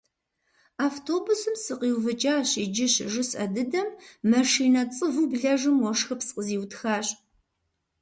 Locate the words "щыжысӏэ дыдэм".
2.93-3.89